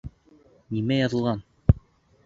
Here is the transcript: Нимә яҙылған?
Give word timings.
Нимә 0.77 0.99
яҙылған? 1.01 1.47